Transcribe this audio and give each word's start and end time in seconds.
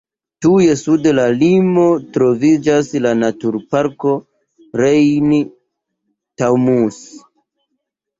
Tuj 0.43 0.67
sude 0.79 1.03
de 1.07 1.11
la 1.17 1.25
limo 1.41 1.83
troviĝas 2.15 2.89
la 3.03 3.11
Naturparko 3.23 4.13
Rhein-Taunus. 4.81 6.99